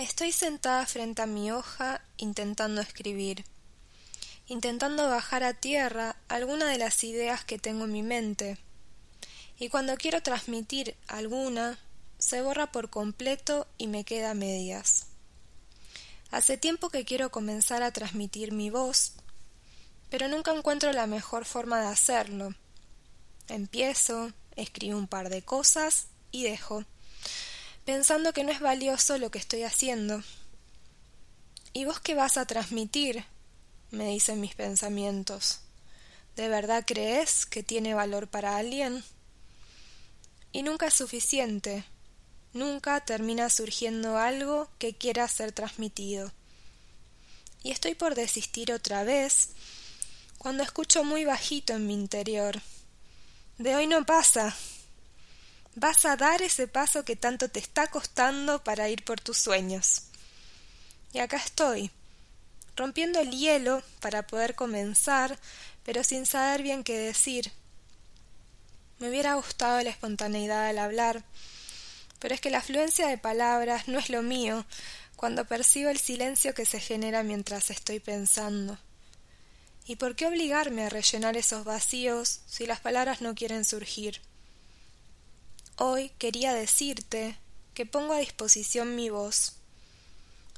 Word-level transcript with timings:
Estoy 0.00 0.32
sentada 0.32 0.86
frente 0.86 1.20
a 1.20 1.26
mi 1.26 1.52
hoja 1.52 2.00
intentando 2.16 2.80
escribir, 2.80 3.44
intentando 4.46 5.06
bajar 5.10 5.44
a 5.44 5.52
tierra 5.52 6.16
alguna 6.26 6.70
de 6.70 6.78
las 6.78 7.04
ideas 7.04 7.44
que 7.44 7.58
tengo 7.58 7.84
en 7.84 7.92
mi 7.92 8.02
mente. 8.02 8.56
Y 9.58 9.68
cuando 9.68 9.94
quiero 9.98 10.22
transmitir 10.22 10.96
alguna, 11.06 11.78
se 12.18 12.40
borra 12.40 12.72
por 12.72 12.88
completo 12.88 13.66
y 13.76 13.88
me 13.88 14.04
queda 14.04 14.30
a 14.30 14.34
medias. 14.34 15.08
Hace 16.30 16.56
tiempo 16.56 16.88
que 16.88 17.04
quiero 17.04 17.30
comenzar 17.30 17.82
a 17.82 17.92
transmitir 17.92 18.52
mi 18.52 18.70
voz, 18.70 19.12
pero 20.08 20.28
nunca 20.28 20.50
encuentro 20.50 20.90
la 20.92 21.06
mejor 21.06 21.44
forma 21.44 21.78
de 21.78 21.88
hacerlo. 21.88 22.54
Empiezo, 23.48 24.32
escribo 24.56 24.96
un 24.96 25.08
par 25.08 25.28
de 25.28 25.42
cosas 25.42 26.06
y 26.30 26.44
dejo, 26.44 26.86
pensando 27.90 28.32
que 28.32 28.44
no 28.44 28.52
es 28.52 28.60
valioso 28.60 29.18
lo 29.18 29.32
que 29.32 29.40
estoy 29.40 29.64
haciendo. 29.64 30.22
¿Y 31.72 31.86
vos 31.86 31.98
qué 31.98 32.14
vas 32.14 32.36
a 32.36 32.46
transmitir? 32.46 33.24
me 33.90 34.06
dicen 34.06 34.40
mis 34.40 34.54
pensamientos. 34.54 35.58
¿De 36.36 36.46
verdad 36.48 36.84
crees 36.86 37.46
que 37.46 37.64
tiene 37.64 37.94
valor 37.94 38.28
para 38.28 38.56
alguien? 38.58 39.02
Y 40.52 40.62
nunca 40.62 40.86
es 40.86 40.94
suficiente, 40.94 41.82
nunca 42.52 43.04
termina 43.04 43.50
surgiendo 43.50 44.18
algo 44.18 44.68
que 44.78 44.96
quiera 44.96 45.26
ser 45.26 45.50
transmitido. 45.50 46.30
Y 47.64 47.72
estoy 47.72 47.96
por 47.96 48.14
desistir 48.14 48.72
otra 48.72 49.02
vez 49.02 49.48
cuando 50.38 50.62
escucho 50.62 51.02
muy 51.02 51.24
bajito 51.24 51.72
en 51.72 51.88
mi 51.88 51.94
interior. 51.94 52.62
De 53.58 53.74
hoy 53.74 53.88
no 53.88 54.06
pasa. 54.06 54.56
Vas 55.80 56.04
a 56.04 56.14
dar 56.14 56.42
ese 56.42 56.68
paso 56.68 57.06
que 57.06 57.16
tanto 57.16 57.48
te 57.48 57.58
está 57.58 57.86
costando 57.86 58.62
para 58.62 58.90
ir 58.90 59.02
por 59.02 59.18
tus 59.18 59.38
sueños. 59.38 60.02
Y 61.14 61.20
acá 61.20 61.38
estoy, 61.38 61.90
rompiendo 62.76 63.18
el 63.18 63.30
hielo 63.30 63.82
para 64.00 64.26
poder 64.26 64.54
comenzar, 64.54 65.38
pero 65.82 66.04
sin 66.04 66.26
saber 66.26 66.62
bien 66.62 66.84
qué 66.84 66.98
decir. 66.98 67.50
Me 68.98 69.08
hubiera 69.08 69.36
gustado 69.36 69.80
la 69.80 69.88
espontaneidad 69.88 70.66
al 70.66 70.78
hablar, 70.78 71.24
pero 72.18 72.34
es 72.34 72.42
que 72.42 72.50
la 72.50 72.58
afluencia 72.58 73.08
de 73.08 73.16
palabras 73.16 73.88
no 73.88 73.98
es 73.98 74.10
lo 74.10 74.20
mío 74.20 74.66
cuando 75.16 75.46
percibo 75.46 75.88
el 75.88 75.98
silencio 75.98 76.52
que 76.52 76.66
se 76.66 76.78
genera 76.78 77.22
mientras 77.22 77.70
estoy 77.70 78.00
pensando. 78.00 78.76
¿Y 79.86 79.96
por 79.96 80.14
qué 80.14 80.26
obligarme 80.26 80.84
a 80.84 80.90
rellenar 80.90 81.38
esos 81.38 81.64
vacíos 81.64 82.42
si 82.46 82.66
las 82.66 82.80
palabras 82.80 83.22
no 83.22 83.34
quieren 83.34 83.64
surgir? 83.64 84.20
Hoy 85.82 86.10
quería 86.18 86.52
decirte 86.52 87.38
que 87.72 87.86
pongo 87.86 88.12
a 88.12 88.18
disposición 88.18 88.96
mi 88.96 89.08
voz, 89.08 89.54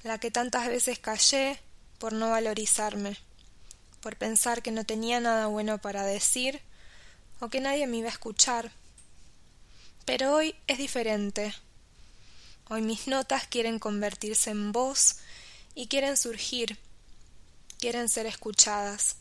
la 0.02 0.18
que 0.18 0.32
tantas 0.32 0.66
veces 0.66 0.98
callé 0.98 1.60
por 2.00 2.12
no 2.12 2.30
valorizarme, 2.30 3.16
por 4.00 4.16
pensar 4.16 4.62
que 4.62 4.72
no 4.72 4.84
tenía 4.84 5.20
nada 5.20 5.46
bueno 5.46 5.78
para 5.78 6.04
decir 6.04 6.60
o 7.38 7.50
que 7.50 7.60
nadie 7.60 7.86
me 7.86 7.98
iba 7.98 8.08
a 8.08 8.10
escuchar. 8.10 8.72
Pero 10.06 10.34
hoy 10.34 10.56
es 10.66 10.78
diferente. 10.78 11.54
Hoy 12.68 12.82
mis 12.82 13.06
notas 13.06 13.46
quieren 13.46 13.78
convertirse 13.78 14.50
en 14.50 14.72
voz 14.72 15.18
y 15.76 15.86
quieren 15.86 16.16
surgir, 16.16 16.80
quieren 17.78 18.08
ser 18.08 18.26
escuchadas 18.26 19.18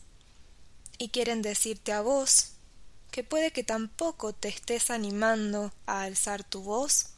y 0.98 1.10
quieren 1.10 1.42
decirte 1.42 1.92
a 1.92 2.00
vos 2.00 2.54
que 3.12 3.22
puede 3.22 3.52
que 3.52 3.62
tampoco 3.62 4.32
te 4.32 4.48
estés 4.48 4.90
animando 4.90 5.70
a 5.86 6.02
alzar 6.02 6.42
tu 6.42 6.62
voz, 6.62 7.10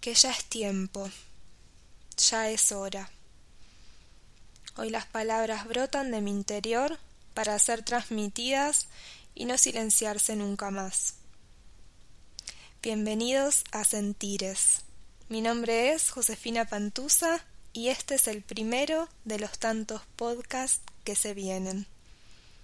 que 0.00 0.14
ya 0.14 0.30
es 0.30 0.44
tiempo, 0.44 1.10
ya 2.16 2.48
es 2.48 2.70
hora. 2.70 3.10
Hoy 4.76 4.90
las 4.90 5.04
palabras 5.06 5.66
brotan 5.66 6.12
de 6.12 6.20
mi 6.20 6.30
interior 6.30 6.98
para 7.34 7.58
ser 7.58 7.82
transmitidas 7.82 8.86
y 9.34 9.46
no 9.46 9.58
silenciarse 9.58 10.36
nunca 10.36 10.70
más. 10.70 11.14
Bienvenidos 12.80 13.64
a 13.72 13.82
Sentires. 13.82 14.82
Mi 15.28 15.40
nombre 15.40 15.94
es 15.94 16.10
Josefina 16.12 16.64
Pantusa 16.64 17.44
y 17.72 17.88
este 17.88 18.14
es 18.14 18.28
el 18.28 18.42
primero 18.42 19.08
de 19.24 19.40
los 19.40 19.58
tantos 19.58 20.02
podcasts 20.14 20.80
que 21.02 21.16
se 21.16 21.34
vienen. 21.34 21.88